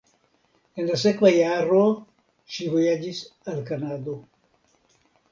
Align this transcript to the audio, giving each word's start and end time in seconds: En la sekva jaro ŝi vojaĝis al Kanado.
En 0.75 0.85
la 0.85 0.93
sekva 1.01 1.29
jaro 1.33 1.81
ŝi 2.55 2.69
vojaĝis 2.75 3.19
al 3.53 3.61
Kanado. 3.69 4.15